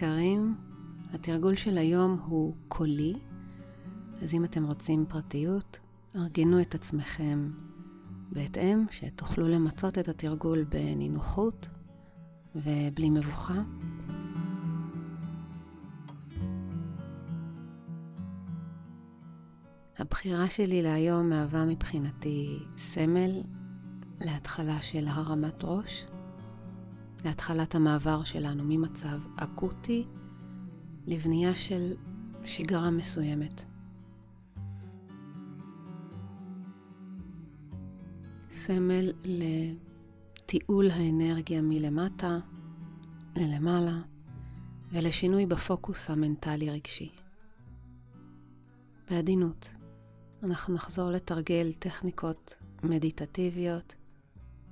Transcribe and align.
יקרים, 0.00 0.54
התרגול 1.12 1.56
של 1.56 1.78
היום 1.78 2.20
הוא 2.26 2.54
קולי, 2.68 3.14
אז 4.22 4.34
אם 4.34 4.44
אתם 4.44 4.64
רוצים 4.64 5.04
פרטיות, 5.08 5.78
ארגנו 6.16 6.60
את 6.60 6.74
עצמכם 6.74 7.50
בהתאם, 8.32 8.84
שתוכלו 8.90 9.48
למצות 9.48 9.98
את 9.98 10.08
התרגול 10.08 10.64
בנינוחות 10.64 11.68
ובלי 12.54 13.10
מבוכה. 13.10 13.62
הבחירה 19.98 20.50
שלי 20.50 20.82
להיום 20.82 21.28
מהווה 21.28 21.64
מבחינתי 21.64 22.58
סמל 22.76 23.42
להתחלה 24.20 24.82
של 24.82 25.08
הרמת 25.08 25.64
ראש, 25.64 26.04
להתחלת 27.24 27.74
המעבר 27.74 28.24
שלנו 28.24 28.64
ממצב 28.66 29.20
אקוטי 29.36 30.06
לבנייה 31.06 31.54
של 31.54 31.94
שגרה 32.44 32.90
מסוימת. 32.90 33.64
סמל 38.50 39.12
לתיעול 40.44 40.90
האנרגיה 40.90 41.62
מלמטה 41.62 42.38
ללמעלה 43.36 44.00
ולשינוי 44.92 45.46
בפוקוס 45.46 46.10
המנטלי-רגשי. 46.10 47.10
בעדינות, 49.10 49.70
אנחנו 50.42 50.74
נחזור 50.74 51.10
לתרגל 51.10 51.72
טכניקות 51.72 52.54
מדיטטיביות 52.82 53.94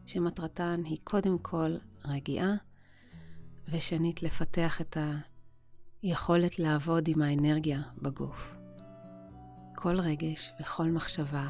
שמטרתן 0.06 0.82
היא 0.84 0.98
קודם 1.04 1.38
כל 1.38 1.76
רגיעה, 2.04 2.54
ושנית 3.68 4.22
לפתח 4.22 4.80
את 4.80 4.96
היכולת 6.02 6.58
לעבוד 6.58 7.08
עם 7.08 7.22
האנרגיה 7.22 7.82
בגוף. 8.02 8.54
כל 9.74 10.00
רגש 10.00 10.52
וכל 10.60 10.84
מחשבה 10.84 11.48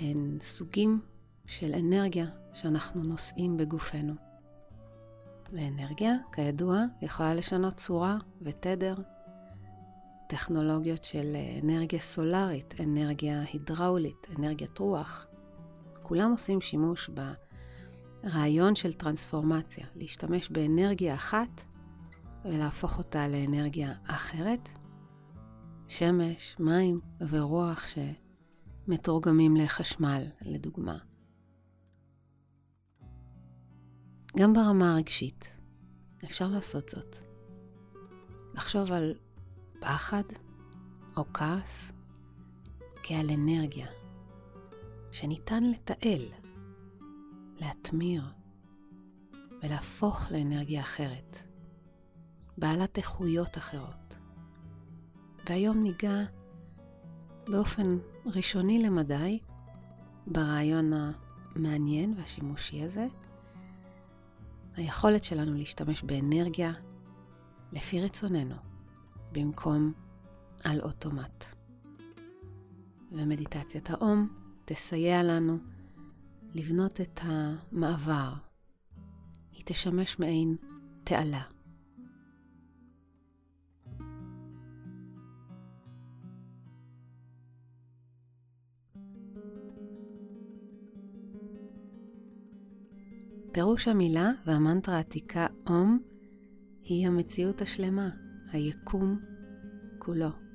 הן 0.00 0.38
סוגים 0.40 1.00
של 1.46 1.74
אנרגיה 1.74 2.26
שאנחנו 2.54 3.02
נושאים 3.02 3.56
בגופנו. 3.56 4.14
ואנרגיה, 5.52 6.14
כידוע, 6.32 6.84
יכולה 7.02 7.34
לשנות 7.34 7.76
צורה 7.76 8.16
ותדר. 8.42 8.94
טכנולוגיות 10.28 11.04
של 11.04 11.36
אנרגיה 11.62 12.00
סולארית, 12.00 12.80
אנרגיה 12.80 13.42
הידראולית, 13.52 14.26
אנרגיית 14.38 14.78
רוח. 14.78 15.26
כולם 16.02 16.30
עושים 16.30 16.60
שימוש 16.60 17.10
ברעיון 18.22 18.74
של 18.74 18.92
טרנספורמציה, 18.92 19.86
להשתמש 19.94 20.50
באנרגיה 20.50 21.14
אחת 21.14 21.60
ולהפוך 22.44 22.98
אותה 22.98 23.28
לאנרגיה 23.28 23.94
אחרת. 24.04 24.68
שמש, 25.88 26.56
מים 26.58 27.00
ורוח 27.28 27.84
שמתורגמים 28.86 29.56
לחשמל, 29.56 30.26
לדוגמה. 30.42 30.98
גם 34.36 34.52
ברמה 34.52 34.92
הרגשית 34.92 35.52
אפשר 36.24 36.48
לעשות 36.48 36.88
זאת. 36.88 37.16
לחשוב 38.54 38.92
על 38.92 39.14
פחד 39.80 40.22
או 41.16 41.24
כעס 41.34 41.92
כעל 43.02 43.30
אנרגיה 43.30 43.86
שניתן 45.12 45.64
לתעל, 45.64 46.22
להטמיר 47.60 48.22
ולהפוך 49.62 50.30
לאנרגיה 50.30 50.80
אחרת, 50.80 51.36
בעלת 52.58 52.98
איכויות 52.98 53.58
אחרות. 53.58 54.16
והיום 55.48 55.82
ניגע 55.82 56.24
באופן 57.48 57.98
ראשוני 58.26 58.82
למדי 58.82 59.38
ברעיון 60.26 60.92
המעניין 60.92 62.14
והשימושי 62.16 62.82
הזה, 62.82 63.06
היכולת 64.76 65.24
שלנו 65.24 65.54
להשתמש 65.54 66.02
באנרגיה 66.02 66.72
לפי 67.72 68.00
רצוננו, 68.00 68.54
במקום 69.32 69.92
על 70.64 70.80
אוטומט. 70.80 71.44
ומדיטציית 73.12 73.90
האום 73.90 74.28
תסייע 74.64 75.22
לנו 75.22 75.58
לבנות 76.54 77.00
את 77.00 77.20
המעבר. 77.22 78.32
היא 79.52 79.62
תשמש 79.64 80.18
מעין 80.18 80.56
תעלה. 81.04 81.42
פירוש 93.52 93.88
המילה 93.88 94.30
והמנטרה 94.46 94.96
העתיקה 94.96 95.46
אום 95.68 95.98
היא 96.82 97.06
המציאות 97.06 97.62
השלמה, 97.62 98.10
היקום 98.52 99.18
כולו. 99.98 100.47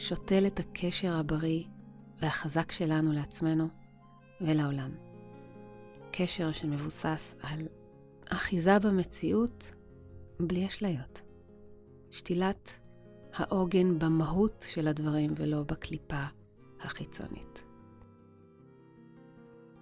שותל 0.00 0.46
את 0.46 0.60
הקשר 0.60 1.16
הבריא 1.16 1.64
והחזק 2.22 2.72
שלנו 2.72 3.12
לעצמנו 3.12 3.68
ולעולם. 4.40 4.90
קשר 6.12 6.52
שמבוסס 6.52 7.34
על 7.42 7.68
אחיזה 8.28 8.78
במציאות 8.78 9.66
בלי 10.40 10.66
אשליות. 10.66 11.20
שתילת 12.10 12.70
העוגן 13.34 13.98
במהות 13.98 14.64
של 14.68 14.88
הדברים 14.88 15.34
ולא 15.36 15.62
בקליפה 15.62 16.24
החיצונית. 16.80 17.62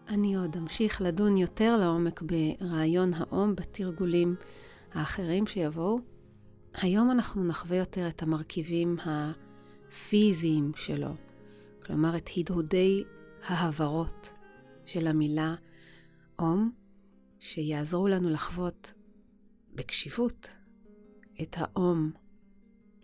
אני 0.09 0.37
עוד 0.37 0.57
אמשיך 0.57 1.03
לדון 1.03 1.37
יותר 1.37 1.77
לעומק 1.77 2.23
ברעיון 2.23 3.15
האום 3.15 3.55
בתרגולים 3.55 4.37
האחרים 4.93 5.47
שיבואו. 5.47 5.99
היום 6.75 7.11
אנחנו 7.11 7.45
נחווה 7.45 7.77
יותר 7.77 8.09
את 8.09 8.23
המרכיבים 8.23 8.97
הפיזיים 9.89 10.73
שלו, 10.77 11.15
כלומר 11.83 12.17
את 12.17 12.31
הדהודי 12.37 13.05
ההברות 13.45 14.33
של 14.87 15.07
המילה 15.07 15.55
אום, 16.39 16.73
שיעזרו 17.39 18.09
לנו 18.09 18.29
לחוות 18.29 18.93
בקשיבות 19.75 20.49
את 21.43 21.57
האום 21.59 22.13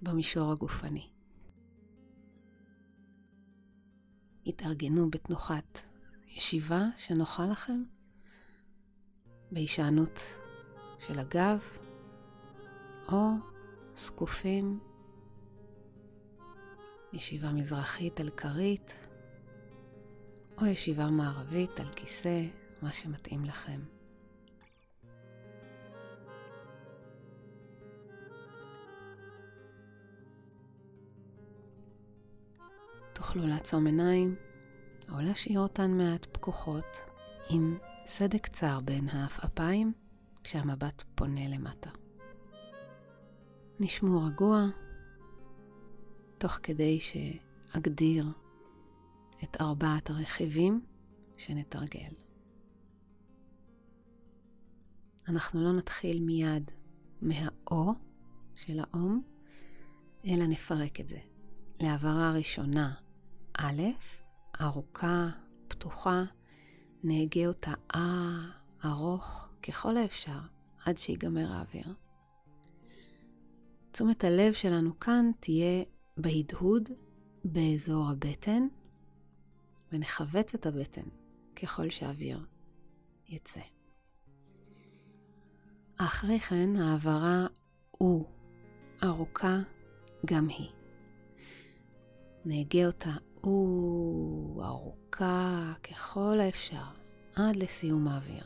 במישור 0.02 0.52
הגופני. 0.52 1.10
התארגנו 4.46 5.10
בתנוחת 5.10 5.78
ישיבה 6.28 6.82
שנוחה 6.96 7.46
לכם, 7.46 7.82
בהישענות 9.52 10.20
של 11.06 11.18
הגב, 11.18 11.62
או 13.12 13.28
זקופים, 13.94 14.80
ישיבה 17.14 17.52
מזרחית 17.52 18.20
על 18.20 18.30
כרית, 18.30 18.94
או 20.58 20.66
ישיבה 20.66 21.06
מערבית 21.06 21.80
על 21.80 21.92
כיסא, 21.96 22.42
מה 22.82 22.90
שמתאים 22.90 23.44
לכם. 23.44 23.80
תוכלו 33.12 33.46
לעצום 33.46 33.86
עיניים 33.86 34.36
או 35.08 35.20
להשאיר 35.20 35.60
אותן 35.60 35.90
מעט 35.90 36.26
פקוחות 36.32 36.96
עם 37.50 37.78
סדק 38.06 38.40
קצר 38.40 38.80
בין 38.80 39.08
העפעפיים 39.08 39.92
כשהמבט 40.44 41.02
פונה 41.14 41.48
למטה. 41.48 41.90
נשמעו 43.80 44.22
רגוע, 44.22 44.66
תוך 46.44 46.58
כדי 46.62 46.98
שאגדיר 47.00 48.26
את 49.44 49.60
ארבעת 49.60 50.10
הרכיבים 50.10 50.80
שנתרגל. 51.36 52.10
אנחנו 55.28 55.64
לא 55.64 55.72
נתחיל 55.72 56.20
מיד 56.20 56.70
מהאו 57.22 57.92
של 58.56 58.80
האום, 58.80 59.22
אלא 60.26 60.46
נפרק 60.46 61.00
את 61.00 61.08
זה. 61.08 61.18
להעברה 61.80 62.32
ראשונה, 62.32 62.94
א', 63.58 63.82
ארוכה, 64.60 65.28
פתוחה, 65.68 66.22
נהגה 67.04 67.46
אותה 67.46 67.72
אה 67.94 68.50
ארוך 68.84 69.48
ככל 69.62 69.96
האפשר 69.96 70.40
עד 70.84 70.98
שיגמר 70.98 71.52
האוויר. 71.52 71.94
תשומת 73.92 74.24
הלב 74.24 74.52
שלנו 74.52 75.00
כאן 75.00 75.30
תהיה 75.40 75.84
בהדהוד 76.16 76.90
באזור 77.44 78.08
הבטן, 78.10 78.66
ונכווץ 79.92 80.54
את 80.54 80.66
הבטן 80.66 81.08
ככל 81.56 81.90
שהאוויר 81.90 82.46
יצא. 83.28 83.60
אחרי 85.96 86.40
כן 86.40 86.76
העברה 86.76 87.46
הוא 87.90 88.26
ארוכה 89.02 89.58
גם 90.26 90.48
היא. 90.48 90.70
נהגה 92.44 92.86
אותה 92.86 93.14
הוא 93.40 94.64
ארוכה 94.64 95.72
ככל 95.82 96.40
האפשר 96.40 96.84
עד 97.34 97.56
לסיום 97.56 98.08
האוויר. 98.08 98.44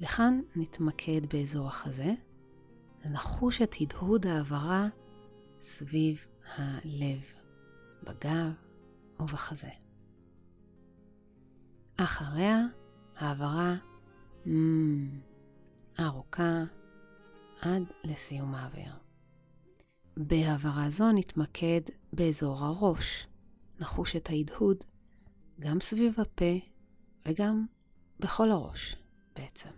לכאן 0.00 0.40
נתמקד 0.56 1.26
באזור 1.32 1.66
החזה, 1.66 2.12
ונחוש 3.04 3.62
את 3.62 3.74
הדהוד 3.80 4.26
העברה 4.26 4.88
סביב 5.60 6.26
הלב, 6.56 7.20
בגב 8.02 8.52
ובחזה. 9.20 9.70
אחריה 11.96 12.58
העברה 13.16 13.76
mm, 14.44 14.48
ארוכה 16.00 16.64
עד 17.60 17.82
לסיום 18.04 18.54
האוויר. 18.54 18.92
בהעברה 20.16 20.90
זו 20.90 21.12
נתמקד 21.12 21.80
באזור 22.12 22.58
הראש, 22.58 23.26
נחוש 23.80 24.16
את 24.16 24.30
ההדהוד 24.30 24.84
גם 25.60 25.80
סביב 25.80 26.20
הפה 26.20 26.66
וגם 27.26 27.66
בכל 28.20 28.50
הראש 28.50 28.96
בעצם. 29.36 29.70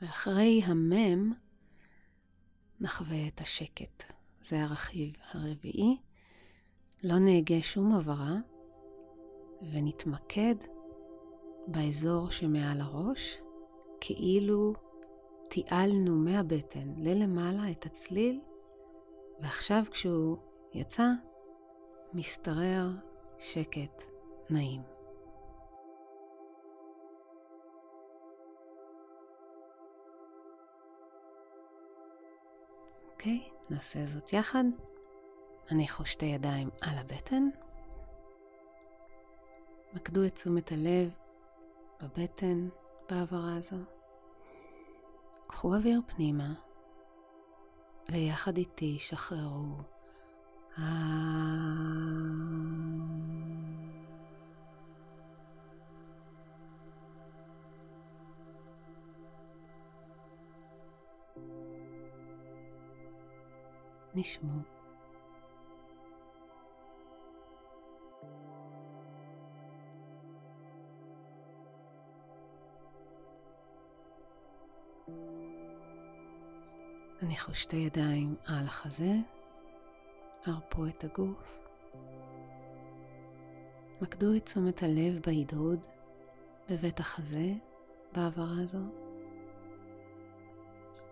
ואחרי 0.00 0.62
המם 0.64 1.32
נחווה 2.80 3.26
את 3.28 3.40
השקט. 3.40 4.12
זה 4.48 4.62
הרכיב 4.62 5.12
הרביעי. 5.32 5.96
לא 7.02 7.18
נהגה 7.18 7.62
שום 7.62 7.92
הברה 7.92 8.34
ונתמקד 9.72 10.54
באזור 11.66 12.30
שמעל 12.30 12.80
הראש, 12.80 13.38
כאילו 14.00 14.74
תיעלנו 15.48 16.16
מהבטן 16.16 16.94
ללמעלה 16.96 17.70
את 17.70 17.86
הצליל, 17.86 18.40
ועכשיו 19.40 19.82
כשהוא 19.90 20.36
יצא, 20.74 21.06
משתרר 22.14 22.90
שקט 23.38 24.02
נעים. 24.50 24.95
אוקיי, 33.26 33.48
נעשה 33.70 34.06
זאת 34.06 34.32
יחד. 34.32 34.64
הניחו 35.70 36.04
שתי 36.06 36.26
ידיים 36.26 36.70
על 36.80 36.98
הבטן. 36.98 37.48
מקדו 39.94 40.26
את 40.26 40.34
תשומת 40.34 40.72
הלב 40.72 41.10
בבטן 42.02 42.68
בהעברה 43.10 43.56
הזו. 43.56 43.76
קחו 45.46 45.74
אוויר 45.74 46.00
פנימה, 46.06 46.54
ויחד 48.08 48.56
איתי 48.56 48.98
שחררו. 48.98 49.76
נשמו. 64.16 64.52
הניחו 77.22 77.54
שתי 77.54 77.76
ידיים 77.76 78.34
על 78.46 78.64
החזה, 78.64 79.12
הרפו 80.46 80.86
את 80.86 81.04
הגוף. 81.04 81.58
מקדו 84.00 84.36
את 84.36 84.44
תשומת 84.44 84.82
הלב 84.82 85.20
בהדהוד 85.26 85.86
בבית 86.70 87.00
החזה 87.00 87.52
בהעברה 88.12 88.62
הזו. 88.62 88.78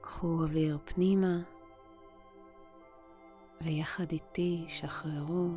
קחו 0.00 0.42
אוויר 0.42 0.78
פנימה, 0.84 1.38
ויחד 3.64 4.12
איתי 4.12 4.64
שחררו. 4.68 5.48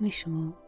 נשמור. 0.00 0.65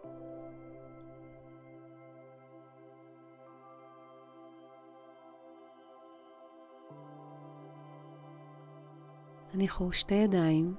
הניחו 9.55 9.93
שתי 9.93 10.15
ידיים 10.15 10.75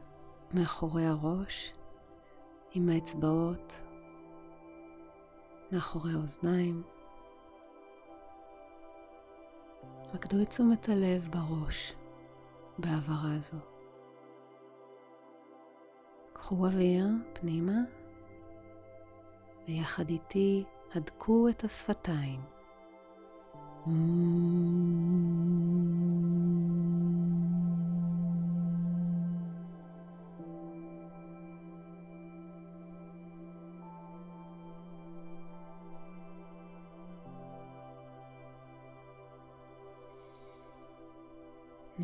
מאחורי 0.53 1.05
הראש 1.05 1.73
עם 2.71 2.89
האצבעות 2.89 3.81
מאחורי 5.71 6.13
האוזניים. 6.13 6.83
מקדו 10.13 10.41
את 10.41 10.49
תשומת 10.49 10.89
הלב 10.89 11.29
בראש 11.31 11.93
בהעברה 12.77 13.39
זו. 13.39 13.57
קחו 16.33 16.65
אוויר 16.65 17.07
פנימה 17.33 17.79
ויחד 19.67 20.09
איתי 20.09 20.63
הדקו 20.95 21.49
את 21.49 21.63
השפתיים. 21.63 22.41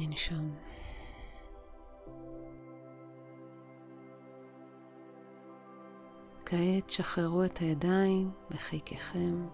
ננשום. 0.07 0.55
כעת 6.45 6.91
שחררו 6.91 7.43
את 7.43 7.57
הידיים 7.57 8.31
בחיקכם. 8.49 9.47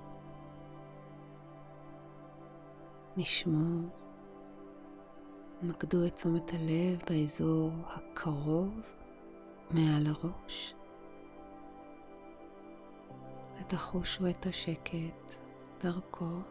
נשמור. 3.18 3.90
מקדו 5.62 6.06
את 6.08 6.16
תשומת 6.16 6.54
הלב 6.54 7.00
באזור 7.10 7.72
הקרוב 7.86 8.82
מעל 9.72 10.08
הראש. 10.08 10.76
ותחושו 13.60 14.30
את 14.30 14.46
השקט 14.46 15.36
דרכו. 15.82 16.42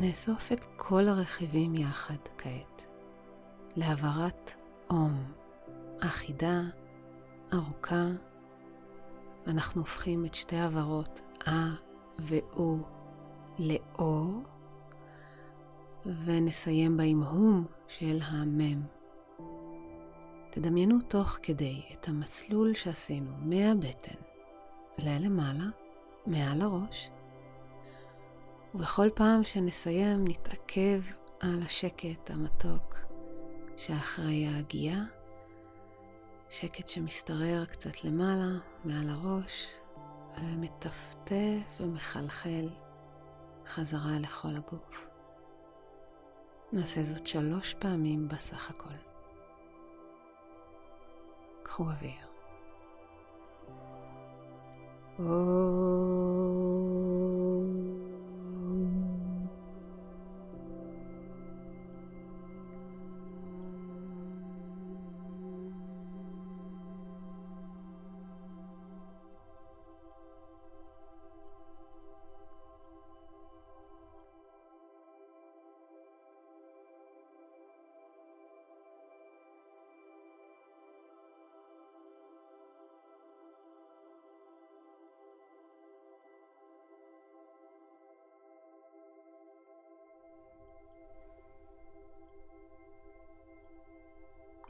נאסוף 0.00 0.52
את 0.52 0.64
כל 0.76 1.08
הרכיבים 1.08 1.74
יחד 1.74 2.14
כעת. 2.38 2.84
להעברת 3.76 4.52
אום 4.90 5.32
אחידה, 6.00 6.60
ארוכה, 7.52 8.06
ואנחנו 9.46 9.80
הופכים 9.80 10.24
את 10.24 10.34
שתי 10.34 10.56
העברות 10.56 11.20
אה 11.46 11.68
ואו 12.18 12.76
לאור, 13.58 14.42
ונסיים 16.24 16.96
בהמהום 16.96 17.64
של 17.88 18.18
המם. 18.22 18.82
תדמיינו 20.50 20.98
תוך 21.08 21.38
כדי 21.42 21.82
את 21.92 22.08
המסלול 22.08 22.74
שעשינו 22.74 23.30
מהבטן 23.38 24.18
ללמעלה, 24.98 25.68
מעל 26.26 26.62
הראש, 26.62 27.10
ובכל 28.74 29.08
פעם 29.14 29.44
שנסיים 29.44 30.24
נתעכב 30.28 31.00
על 31.40 31.62
השקט 31.62 32.30
המתוק 32.30 32.96
שאחרי 33.76 34.46
ההגייה, 34.46 35.04
שקט 36.50 36.88
שמשתרר 36.88 37.64
קצת 37.64 38.04
למעלה, 38.04 38.58
מעל 38.84 39.08
הראש, 39.08 39.66
ומטפטף 40.42 41.80
ומחלחל 41.80 42.68
חזרה 43.66 44.18
לכל 44.20 44.56
הגוף. 44.56 45.06
נעשה 46.72 47.02
זאת 47.02 47.26
שלוש 47.26 47.74
פעמים 47.74 48.28
בסך 48.28 48.70
הכל. 48.70 48.94
קחו 51.62 51.84
אוויר. 51.84 52.30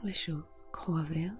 ושוב, 0.03 0.41
קחו 0.71 0.91
אוויר. 0.97 1.31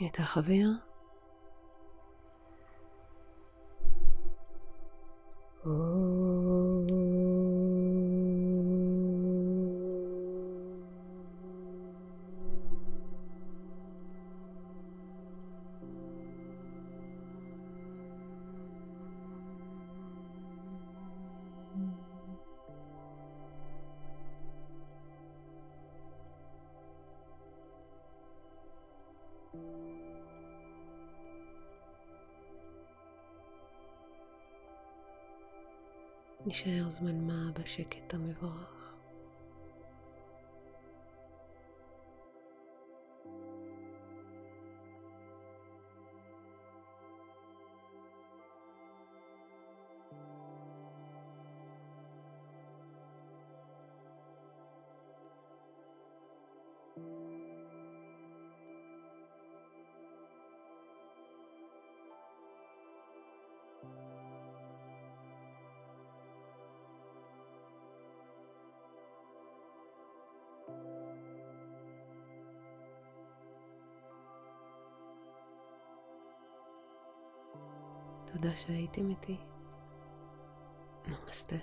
ניקח 0.00 0.36
אוויר. 0.38 0.68
נשאר 36.50 36.90
זמן 36.90 37.26
מה 37.26 37.50
בשקט 37.54 38.14
המבורך. 38.14 38.99
תודה 78.32 78.56
שהייתם 78.56 79.10
איתי. 79.10 79.36
נמסטה. 81.06 81.56